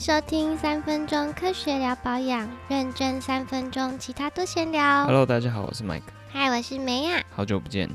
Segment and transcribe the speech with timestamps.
[0.00, 5.04] 迎收听三分钟科学聊保养，认真三分钟，其他都闲聊。
[5.04, 7.86] Hello，大家好，我是 Mike，嗨，我是梅亚，好久不见。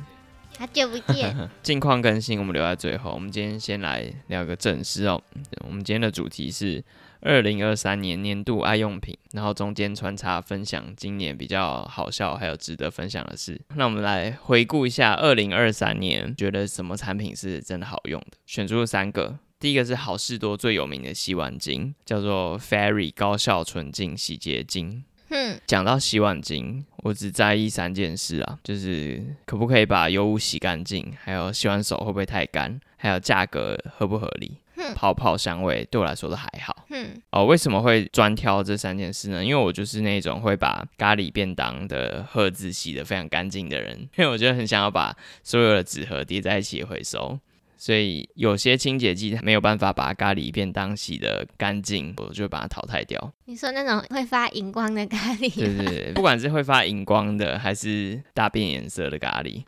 [0.60, 1.36] 好久不见。
[1.64, 5.20] 近况更新我们留在最后，我们今天先来聊个正事哦。
[5.66, 6.84] 我们今天的主题是
[7.22, 13.60] 二零二三年年度爱用品，然后中间穿插分享今年比较好笑还有值得分享的事。
[13.74, 18.38] 那我们来回顾一下二零二三年，觉得什么产品是真的好用的？
[18.46, 19.40] 选出了三个。
[19.60, 25.04] 第一个是好事多最有名的洗碗巾，叫做 Fairy 高效纯净洗洁精。
[25.30, 34.60] 哼，讲到洗碗巾，我只在意三件事啊，就是可不可以把油污洗干净，还有洗完手会不会太干，还有价格合不合理，
[34.94, 36.86] 泡泡香味对我来说都还好。
[36.92, 39.44] 嗯，哦，为什么会专挑这三件事呢？
[39.44, 47.40] 因为我就是那种会把咖喱便当的盒子洗得非常干净的人，因为我觉得很想要把所有的纸盒叠在一起回收。
[47.86, 53.32] 所以有些清洁剂没有办法把咖喱便当洗的干净，我就把它淘汰掉。
[53.46, 55.54] 你说那种会发荧光的咖喱吗？
[55.56, 59.64] 对对对，不管是会发荧光的，还是大变颜色的咖喱，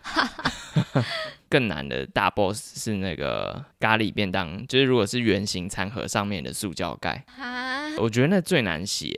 [1.48, 9.16] 更难的大 boss 是那个咖喱便当，就是如果是圆形餐盒上面的塑胶盖，啊，我觉得那最难洗，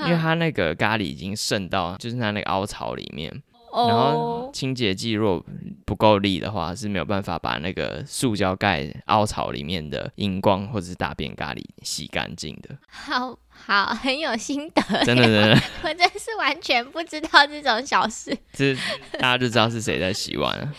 [0.00, 3.32] 因为它那个咖喱已经渗到就是它那个凹槽里面，
[3.72, 5.44] 然后哦，清洁剂如果
[5.86, 14.82] 不够力的话，是没有办法把那个塑胶盖凹槽里面的荧光或者是大便咖喱洗干净的，好好，很有心得。
[15.04, 15.58] 真的真的。
[15.84, 18.36] 我真是完全不知道这种小事。
[18.52, 18.74] 这
[19.12, 20.72] 大家就知道是谁在洗碗了。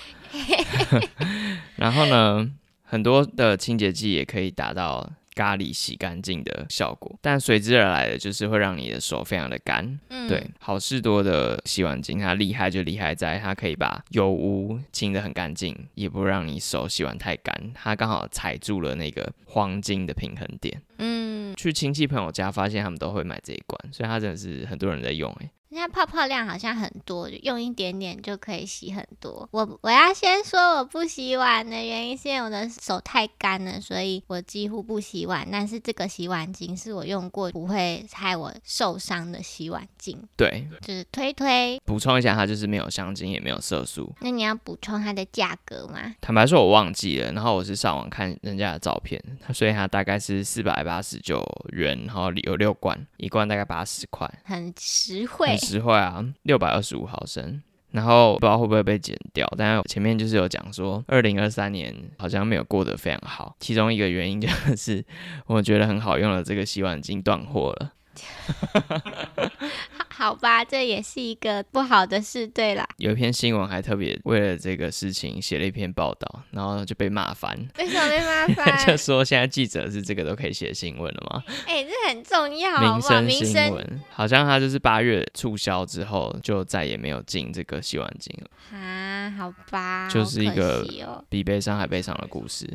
[1.77, 2.49] 然后呢，
[2.83, 9.99] 很多的清洁剂也可以达到咖喱洗干净的效果，但随之而来的就是会让你的手非常的干。
[10.09, 20.81] 嗯，对，好事多的洗碗巾，它厉害就厉害在它可以把油污清得很干净，也不让你手洗完太干，它刚好踩住了那个黄金的平衡点。
[20.99, 25.49] 嗯，去亲戚朋友家，发现他们都会买这一罐，所以它真的是很多人在用、欸。
[25.73, 29.49] 人家泡泡量好像很多，用一点点就可以洗很多。
[29.49, 35.47] 我我要先说我不洗碗的原因是因为我的手太干了，所以我几乎不洗碗。
[35.51, 41.81] 但是这个洗碗巾是我用过不会害我受伤的洗碗巾，对，就是推推。
[41.83, 44.13] 补充一下，它就是没有香精，也没有色素。
[44.21, 46.13] 那你要补充它的价格吗？
[46.21, 47.31] 坦白说，我忘记了。
[47.31, 49.19] 然后我是上网看人家的照片，
[49.51, 57.61] 所以它大概是四百八十九元，然后有六罐，一罐大概八十块，很实惠实惠啊，六百二十五毫升。
[57.91, 65.05] 然后不知道会不会被剪掉，但是前面就是有讲说，二零二三年好像没有过得非常好，其中一个原因就是
[65.45, 67.93] 我觉得很好用的这个洗碗巾断货了。
[70.23, 72.47] 好好吧，这也是一个不好的事。
[72.47, 78.97] 对啦，有一篇新闻还特别为了这个事情写了一篇报道，然后就被骂翻，为什么被骂翻 就烦？
[78.97, 81.43] 说现在记者是这个都可以写新闻了吗？
[81.67, 83.09] 哎、这很重要，好民不好？
[83.09, 90.85] 生新闻，好像他就是八月促销之后就再也没有进这个洗碗巾了，啊，好吧，就是一个。
[91.27, 92.65] 比悲伤还悲伤的故事。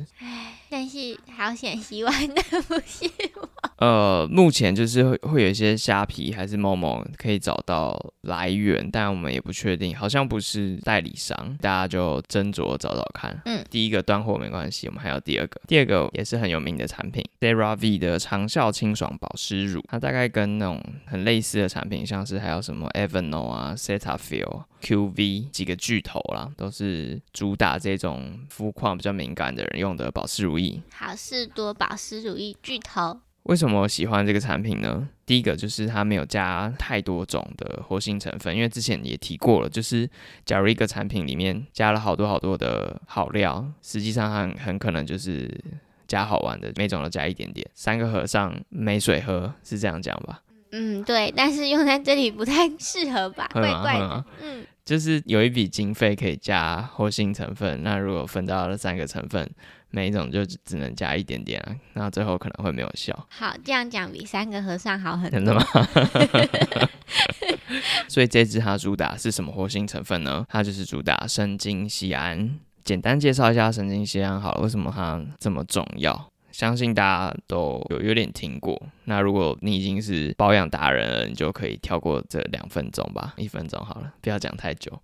[0.68, 3.48] 但是好险洗碗的不是我。
[3.78, 13.40] 呃，目前就是会会有一些虾皮还是某某可以找到来源，但我们也不确定，好像不是代理商，大家就斟酌找找看。
[13.44, 30.82] 嗯，第一个断货没关系，我们还有第二个，第二个也是很有名的产品，CeraVe 的长效清爽保湿乳，它大概跟那种很类似的产品，像是还有什么 Aveeno 啊、Cetaphil、QV 几个巨头啦，都是主打这种肤况比较敏感的人用的保湿乳液。
[30.92, 35.08] 好事多保湿乳液巨头，为什么我喜欢这个产品呢？
[35.24, 40.08] 第一个就是它没有加太多种的活性成分，因为之前也提过了，就是
[40.44, 45.50] 假如一个产品里面加了好多好多的好料，实际上很很可能就是
[46.06, 47.66] 加好玩的，每种都加一点点。
[47.72, 50.42] 三个和尚没水喝，是这样讲吧？
[50.72, 54.24] 嗯，对，但是用在这里不太适合吧，怪怪的。
[54.42, 59.50] 嗯，就是有一笔经费可以加活性成分，那如果分到了三个成分，
[59.90, 63.26] 每一种就只只能加一点点啊，那最后可能会没有效。
[63.30, 65.38] 好，这样讲比三个和尚好很多。
[65.38, 65.62] 真的吗？
[68.08, 70.44] 所以这支它主打是什么活性成分呢？
[70.48, 72.58] 它就是主打神经酰胺。
[72.84, 76.30] 简单介绍一下神经酰胺好了，为什么它这么重要？
[76.52, 78.80] 相信大家都有有点听过。
[79.04, 85.00] 那如果你已经是保养达人了，你就可以跳过这两分钟吧，一分钟好了，不要讲太久。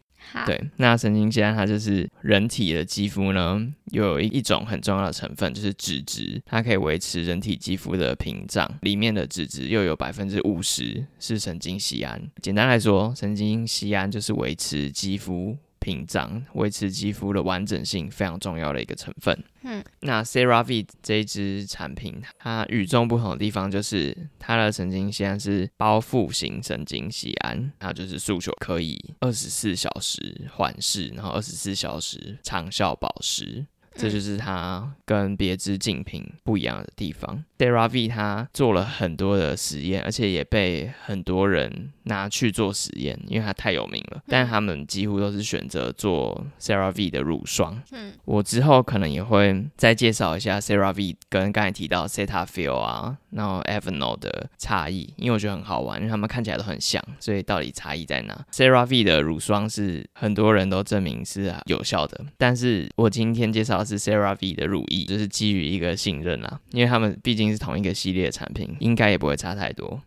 [0.46, 3.60] 对，那神经酰胺它就是人体的肌肤呢，
[3.92, 8.68] 又有一一种很重要的成分，就是脂质，它可以维持人体肌肤的屏障。
[8.82, 12.20] 里面的脂质又有百分之五十是神经酰胺。
[12.42, 19.38] 简单来说，神经酰胺就是维持肌肤屏障，维持肌肤的完整性非常重要的一个成分。
[19.64, 33.66] 嗯，那 CeraVe 这一支产品，它与众不同的地方就是它的神经酰胺是包覆型神经酰胺，它就是诉求可以二十四小时缓释，然后二十四小时长效保湿。
[33.96, 37.44] 这就是它跟别支竞品不一样的地方。
[37.58, 44.22] CeraVe 它做了很多的实验，而且也被很多人拿去做实验，因为它太有名了。
[44.26, 47.80] 但他们几乎都是选择做 CeraVe 的乳霜。
[47.92, 70.00] 嗯，我之后可能也会再介绍一下 CeraVe 跟刚才提到 Cetaphil 啊，然后 Avenol 的差异，因为我觉得很好玩，因为他们看起来都很像，所以到底差异在哪？CeraVe 的乳霜是很多人都证明是有效的，但是我今天介绍的是 CeraVe 的乳液，就是基于一个信任啦，因为他们毕竟是同一个系列的产品，应该也不会差太多。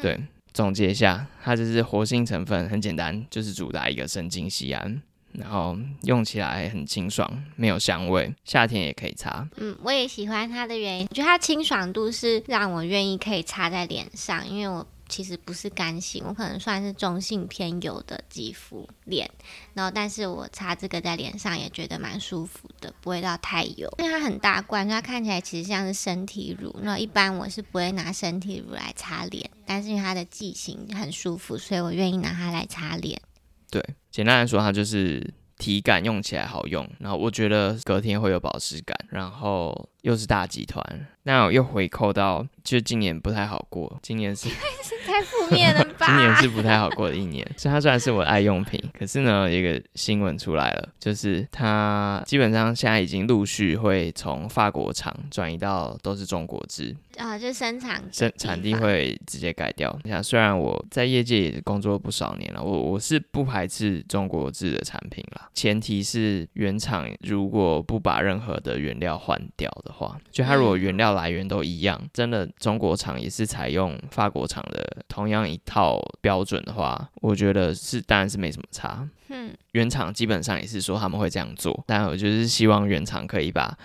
[0.00, 0.20] 对，
[0.52, 5.02] 总结一下，它就是活性成分很简单，就是主打一个神经酰胺，
[5.32, 9.48] 然后用起来很清爽，没有香味，夏天也可以擦。
[9.56, 19.30] 嗯，我也喜欢它的原因，我觉得它清爽度是让我愿意可以擦在脸上，因为我其实不是干性，我可能算是中性偏油的肌肤脸，
[19.74, 33.20] 然后但是我擦这个在脸上也觉得蛮舒服的，不会到太油，因为它很大罐，它看起来其实像是身体乳，那一般我是不会拿身体乳来擦脸，但是因为它的剂型很舒服，所以我愿意拿它来擦脸。
[33.70, 40.84] 对，简单来说，它就是体感用起来好用，然后我觉得隔天会有保湿感，然后又是大集团，
[41.22, 44.48] 那我又回扣到，就今年不太好过，今年是
[45.06, 46.06] 太负面了吧？
[46.06, 59.96] 今年是不太好过的一年，所以它虽然是我的爱用品，可是呢，有一个新闻出来了，就是它基本上现在已经陆续会从法国厂转移到都是中国制，啊、就生产生产地会直接改掉。
[60.04, 79.06] 你想，虽然我在业界也工作了不少年了，我我是不排斥中国制的产品啦，前提是原厂如果不把任何的原料换掉的话，就它如果原料来源都一样，真的中国厂也是采用法国厂的同样一套标准的话，我觉得是当然是没什么差。
[79.28, 83.76] 嗯，原厂基本上也是说他们会这样做，但我就是希望原厂可以把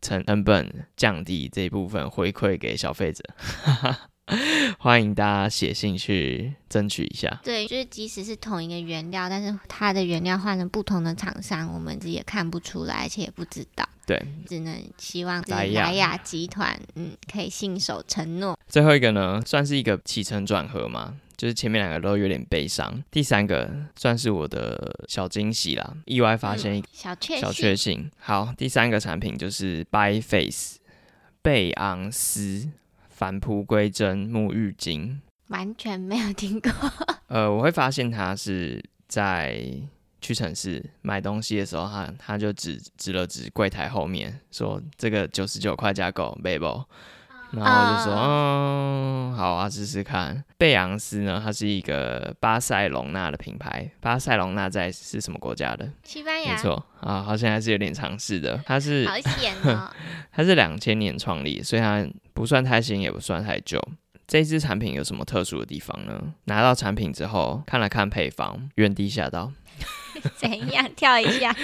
[0.00, 3.24] 成成本降低这一部分回馈给消费者。
[4.78, 7.40] 欢迎大家写信去争取一下。
[7.44, 18.58] 对，就是即使是同一个原料，但是它的原料换了不同的厂商，我们自己也看不出来，而且也不知道，对，只能希望是莱雅雅集团，嗯，可以信守承诺。
[18.66, 28.10] 最后一个呢，算是一个起承转合嘛，就是前面两个都有点悲伤，第三个算是我的小惊喜啦，意外发现一个小确小确幸。
[28.18, 30.78] 好，第三个产品就是 By Face
[31.42, 32.68] 贝昂斯
[33.16, 35.16] 返璞归真沐浴巾。
[35.48, 36.70] 完全没有听过。
[37.28, 39.66] 呃，我会发现它是在
[40.20, 46.86] 屈臣氏买东西的时候，他他就指指了指柜台后面，说这个九十九块加购 b a b e
[47.56, 50.44] 然后我就说，嗯，好啊，试试看。
[50.58, 53.90] 贝昂斯呢，它是一个巴塞隆纳的品牌。
[54.00, 55.88] 巴塞隆纳在是什么国家的？
[56.04, 58.60] 西班牙，没错啊，好像还是有点尝试的。
[58.66, 59.90] 它是好险哦。
[60.32, 63.82] 它是两千年创立，所以它不算太新，也不算太旧。
[64.26, 66.20] 这支产品有什么特殊的地方呢？
[66.44, 69.52] 拿到产品之后，看了看配方，原地吓到。
[70.36, 71.54] 怎样跳一下？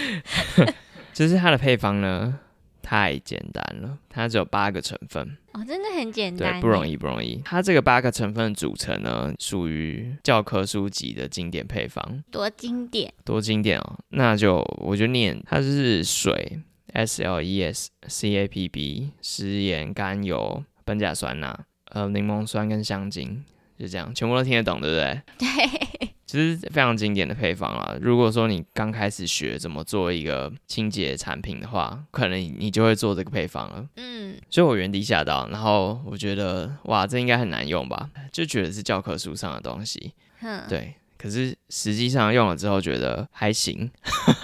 [1.13, 2.39] 就是它的配方呢，
[2.83, 6.93] 太简单了，它只有八个成分，哦，真的很简单，对，不容易。
[6.93, 7.41] 易，不容易。
[7.45, 13.99] 它这个八个成分组成呢，属于教科书级的经典配方，多经典，多经典哦。
[14.11, 16.61] 那就我就念，它是水
[16.93, 23.45] S L E S C A P B 食盐、甘油、苯甲酸钠、呃柠檬酸跟香精，
[23.83, 25.21] 就这样，全部都听得懂，对不对？
[25.39, 27.97] 对，其实非常经典的配方啊。
[28.01, 33.85] 如果说你刚开始学怎么做一个清洁产品的话，可能你就会做这个配方了。
[33.97, 38.09] 嗯，所以我原地吓到，然后我觉得哇，这应该很难用吧？
[38.31, 40.13] 就觉得是教科书上的东西，
[40.43, 40.95] 嗯，对。
[41.19, 43.91] 可是实际上用了之后，觉得还行，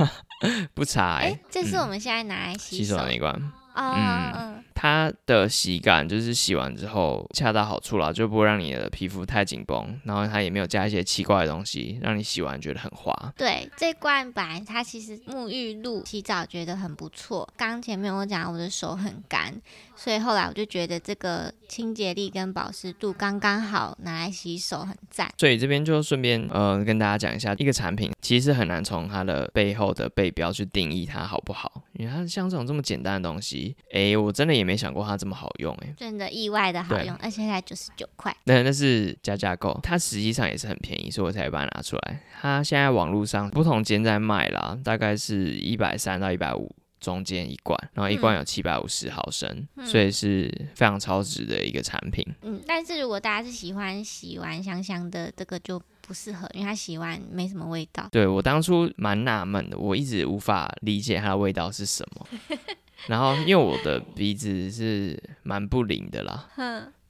[0.75, 3.33] 不差哎、哎，这是我们现在拿来洗手手那一罐，
[3.75, 13.13] 哦，嗯嗯，它的洗感就是洗完之后恰到好处啦，就不会让你的皮肤太紧绷，然后它也没有加一些奇怪的东西，让你洗完觉得很滑。
[13.37, 17.53] 对，这罐本来它其实沐浴露洗澡觉得很不错。
[17.57, 19.61] 刚前面我讲我的手很干，
[19.97, 25.29] 所以后来我就觉得这个清洁力跟保湿度刚刚好，拿来洗手很赞。
[25.37, 35.95] 所以这边就顺便呃跟大家讲一下，一个产品其实很难从它的背后的背标去定义它好不好，因为它像这种这么简单的东西，哎，我真的也没想过它这么好用诶。
[35.97, 38.37] 真的意外的好用，而且才九十九块。
[38.45, 42.21] 那那是加价购，它实际上也是很便宜，所以我才把它拿出来。
[42.39, 46.71] 它现在网络上不同间在卖啦，大概是一百三到一百五
[47.01, 52.23] 中间一罐，然后一罐有七百五十毫升，嗯所以是非常超值的一个产品。
[52.43, 58.09] 嗯，但是如果大家是喜欢洗完香香的，这个就不适合，因为它洗完没什么味道。
[58.13, 62.27] 对我当初蛮纳闷的，我一直无法理解它的味道是什么。
[63.07, 66.49] 然后因为我的鼻子是蛮不灵的啦，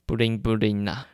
[0.05, 1.07] 不灵不灵啦。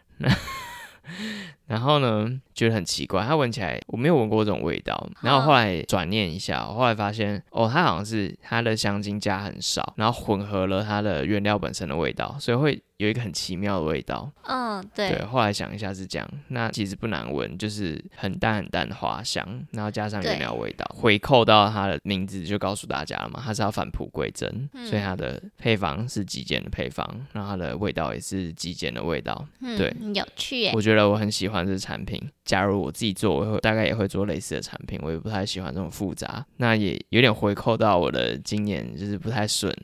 [1.67, 5.09] 然后呢，觉得很奇怪，它闻起来我没有闻过这种味道。
[5.21, 14.31] 然后后来转念一下，我后来发现，哦，它好像是它的香精加很少，然后混合了它的原料本身的味道，所以会有一个很奇妙的味道。
[14.43, 29.43] 嗯，对，对，后来想一下是这样，那其实不难闻，就是很淡很淡的花香，然后加上原料味道，回扣到它的名字就告诉大家了嘛，它是要返璞归真，嗯所以它的配方是极简的配方，然后它的味道也是极简的味道。
[29.61, 30.71] 嗯，对有趣耶。
[30.75, 32.21] 我觉得我很喜欢这产品。
[32.43, 34.99] 假如我自己做，我会大概也会做类似的产品。
[35.01, 39.75] 我也不太喜欢这种复杂，那也有点回扣到我的经验，就是不太顺。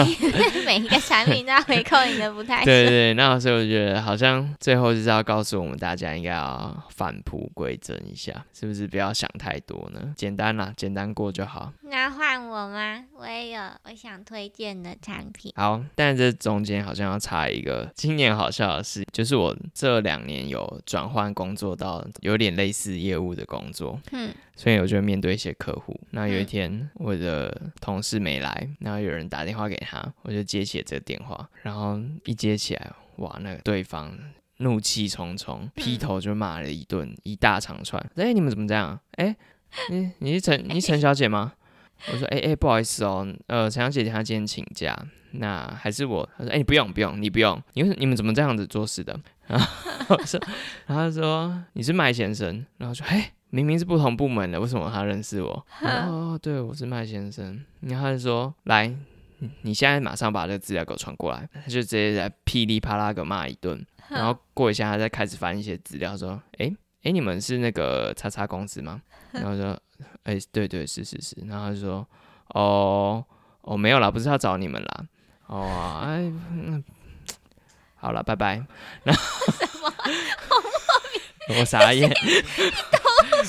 [0.64, 2.64] 每一个产品都要回扣你的不太顺。
[2.64, 8.86] 对对对，那所以我觉得好像最后就是要告诉我们大家，应该要返璞归真一下，是不是？
[8.86, 11.72] 不要想太多呢，简单啦，简单过就好。
[11.82, 13.04] 那换我吗？
[13.18, 15.52] 我也有我想推荐的产品。
[15.56, 25.98] 好，但这中间好像要插一个今年好笑的事，就是我这两年有转换工作到有点类似业务的工作，嗯，所以我就面对一些客户。
[26.10, 34.16] 那有一嗯天我的同事没来，然后有人打电话给他，我就接起了这个电话，然后一接起来，哇，那个对方
[34.58, 38.00] 怒气冲冲，劈头就骂了一顿，一大长串。
[38.16, 38.98] 哎、你们怎么这样？
[39.16, 39.34] 哎、
[39.90, 41.52] 你你是陈你是陈小姐吗？
[42.12, 44.94] 我说，哎、哎、不好意思哦，呃，陈小姐她今天请假，
[45.32, 46.28] 那还是我。
[46.36, 49.18] 他说，哎、你不用不用，你不用，你为你们怎么这样子做事的？
[49.46, 50.40] 然后我说，
[50.86, 55.66] 然后他说你是麦先生，然后说，哎、明明是不同部门的，为什么他认识我？
[55.82, 57.64] 哦，对，我是麦先生。
[57.80, 58.92] 然后他就说，来，
[59.62, 61.48] 你现在马上把这个资料给我传过来。
[61.52, 66.72] 他就直接在噼里啪啦给骂一顿，然后过一下他再开始翻一些资料，说，哎、
[67.04, 69.00] 哎、你们是那个叉叉公司吗？
[69.32, 69.78] 然后说，
[70.24, 71.36] 哎、对对是是是。
[71.46, 72.06] 然后他就说，
[72.48, 73.24] 哦
[73.62, 75.06] 哦没有啦，不是要找你们啦。
[75.46, 76.32] 哦，哎，
[78.06, 78.64] 好了，拜拜。
[79.02, 79.20] 然后
[79.50, 79.92] 什么？
[81.58, 82.08] 我傻眼，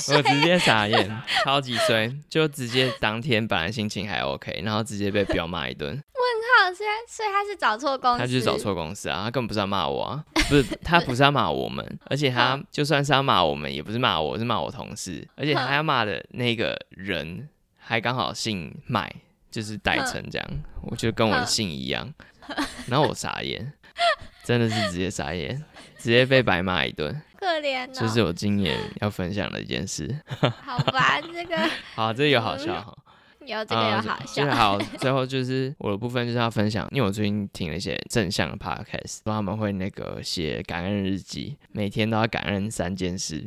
[0.08, 5.90] 我直接傻眼，超级衰，就直接当天本来心情还 OK，然后直接被彪骂一顿。
[5.90, 17.48] 问号，所以所以他是找错公司，他就是找错公司啊，他根本不是要骂我啊， 不是他不是要骂我们，而且他就算是要骂我们，也不是骂我，是骂我同事，而且他要骂的那个人
[17.78, 19.08] 还刚好姓麦，
[19.52, 20.48] 就是代称这样，
[20.82, 22.12] 我觉得跟我的姓一样，
[22.86, 23.72] 然后我傻眼，
[24.48, 25.62] 真的是直接傻眼，
[25.98, 27.90] 直接被白骂一顿，可怜哦。
[27.92, 30.08] 这是我今年要分享的一件事。
[30.64, 31.54] 好吧，这个
[31.94, 32.96] 好，这个有好笑哈。
[33.44, 34.50] 有这个有好笑就是。
[34.50, 43.44] 好，最后就是我的部分就是要分享，因为我最近听了一些正向的 podcast，说他们会那个写感恩日记，每天都要感恩三件事，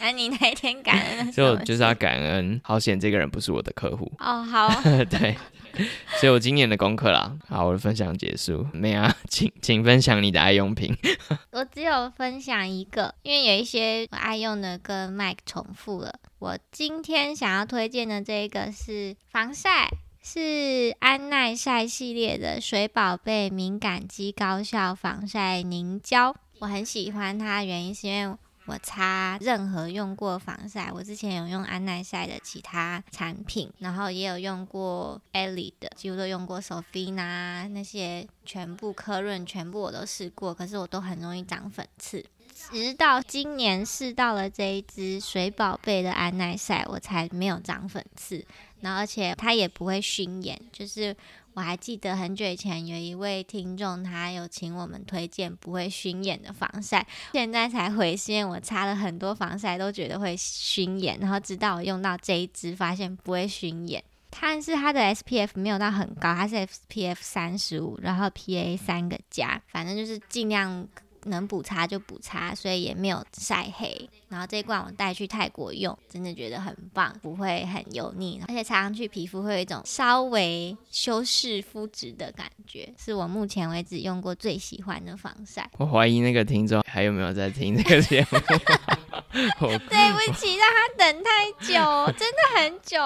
[0.00, 4.68] 那、你那一天感恩了什么所以我就是要感恩，好险这个人不是我的客户，哦，好，
[5.10, 5.36] 对，
[6.20, 10.96] 所以我今年的功课啦，好，我的分享结束，没啊， 请请分享你的爱用品，
[11.52, 16.18] 我只有分享一个，因为有一些我爱用的跟 Mike 重复了。
[16.38, 19.90] 我今天想要推荐的这一个是防晒，
[20.22, 26.34] 是安耐晒系列的水宝贝敏感肌高效防晒凝胶。
[26.60, 42.24] 我很喜欢它，原因是因为我擦任何用过防晒，我之前有用安耐晒的其他产品，然后也有用过 Ellie 的，几乎都用过 Sofina 那些，全部科润全部我都试过，可是我都很容易长粉刺。
[42.70, 48.46] 直到今年试到了这一支水宝贝的安耐晒，我才没有长粉刺，
[48.80, 51.16] 然后而且它也不会熏眼，就是
[51.54, 64.02] 我还记得很久以前有一位听众，他有请我们推荐不会熏眼的防晒，现在才回是因为我擦了很多防晒都觉得会熏眼，然后直到我用到这一支，发现不会熏眼。
[64.40, 70.88] 但是它的 SPF 没有到很高，它是 SPF 三十五，然后 PA 三个加，反正就是尽量
[71.28, 74.08] 能补擦就补擦，所以也没有晒黑。
[74.28, 85.70] 然后这一罐我带去泰国用，真的觉得很棒，不会很油腻，而且擦上去皮肤会有一种稍微修饰肤质的感觉，是我目前为止用过最喜欢的防晒。
[85.76, 88.38] 我怀疑那个听众还有没有在听这个节目，
[89.32, 92.98] 对不起，让他等太久，真的很久，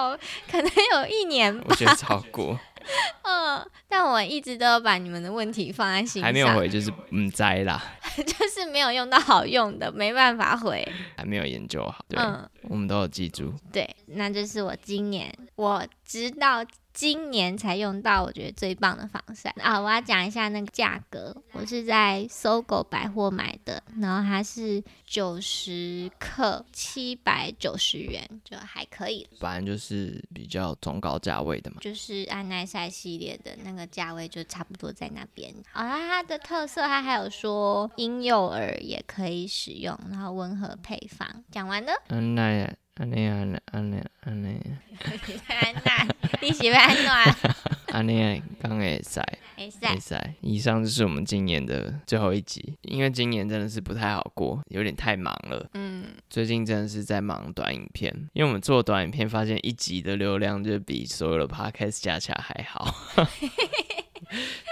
[0.49, 1.65] 可能有一年吧。
[1.69, 2.57] 我觉得超过。
[3.23, 7.81] 嗯，但我一直都有把你们的问题放在心上，还没有回就是嗯摘啦，
[8.15, 10.87] 就是没有用到好用的，没办法回。
[11.15, 12.03] 还没有研究好。
[12.07, 13.53] 对，嗯，我们都有记住。
[13.71, 19.77] 对，那就是我今年我知道今年才用到，我觉得最棒的防晒啊！
[19.77, 31.77] 我要讲一下那个价格，我是在搜狗百货买的，然后它是九十克七百九十元，就还可以，反正就是比较中高价位的嘛。
[31.81, 35.53] 就是安耐晒系列的那个价位就差不多在那边。
[35.71, 41.43] 好啦，它的特色它还有说婴幼儿也可以使用，然后温和配方。
[41.51, 44.59] 讲完了，安奈安尼安尼安尼安尼
[45.47, 46.07] 安娜，
[46.41, 47.35] 你喜欢安娜？
[47.93, 49.23] 安奈刚会塞
[49.55, 49.99] 没赛会。
[49.99, 50.33] 塞。
[50.41, 55.69] 以上就是我们今年的最后一集，因为今年真的是不太好过，有点太忙了。
[55.73, 62.93] 嗯，最近真的是在忙短影片，因为我们做短影片，发现一集的流量就比所有的 podcast 加起来还好，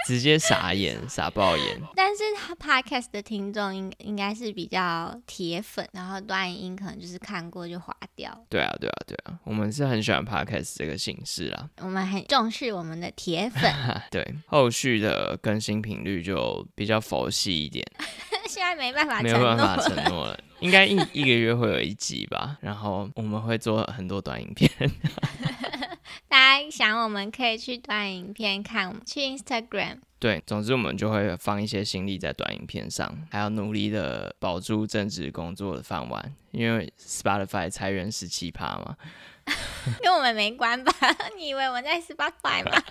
[0.06, 1.82] 直接傻眼，傻爆眼。
[1.96, 8.30] 但是他 podcast 的听众应应该是比较铁粉，然后短影音可能就是看过就划掉。
[8.48, 11.68] 对啊，对啊，对啊，我们是很喜欢 podcast 这个形式啦。
[11.80, 13.72] 我们很重视我们的铁粉，
[14.10, 17.84] 对，后续的更新频率就比较佛系一点，
[18.48, 19.96] 现在没办法没有办法承。
[20.04, 20.38] 诺了。
[20.60, 24.70] 应该一一个月会有一集吧，然后我们会做很多短影片。
[26.28, 29.98] 大家想我们可以去短影片看，我们去 Instagram。
[30.18, 38.96] 对，总之我们就会放一些心力在短影片上，还要努力的保住正职工作的饭碗，因为 Spotify 裁员十七趴嘛，
[40.02, 40.92] 跟我们没关吧？
[41.36, 42.82] 你以为我在 Spotify 吗？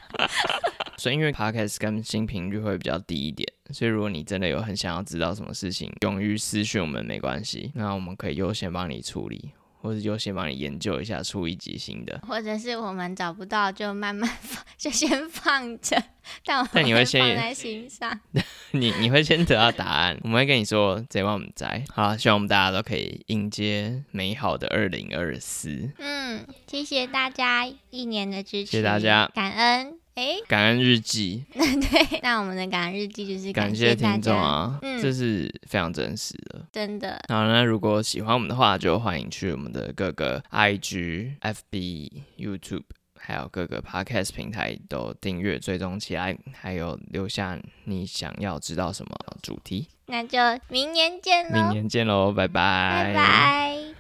[0.98, 9.52] 所以因为 Podcast 更新频率会比较低一点，所以如果你真的有很想要知道什么事情，勇于私讯我们没关系，那我们可以优先帮你处理，
[9.86, 12.20] 或者优先帮你研究一下出一集新的。
[12.28, 15.96] 或者是我们找不到就慢慢放，就先放着，
[16.44, 18.20] 但我但你会先放在心上。
[18.72, 21.84] 你你会先得到答案，我们会跟你说这晚我们在。
[21.94, 30.05] 好，希望我们大家都可以迎接美好的二零二四，嗯，谢谢大家一年的支持，谢谢大家感恩。
[30.16, 35.02] 诶，感恩日记， 对，那我们的感恩日记就是感谢听众，啊，嗯。
[35.02, 36.66] 这是非常真实的。
[36.72, 42.84] 真的，好，那如果喜欢我们的话，就欢迎去我们的各个 IG、FB、YouTube，
[43.20, 49.90] 还有各个 Podcast 平台都订阅追踪起来，还有留下你想要知道什么主题。
[50.08, 52.48] 那就明年见喽，明年见喽，拜。
[52.48, 53.86] 拜拜。